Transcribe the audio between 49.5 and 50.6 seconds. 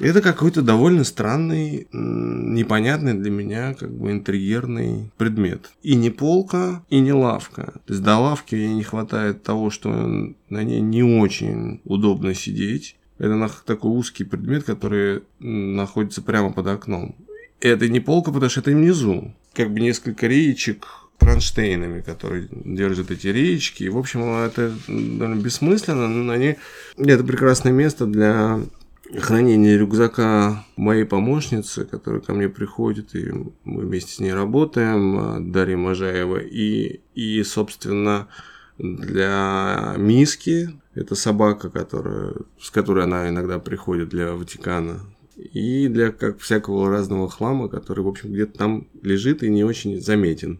очень заметен.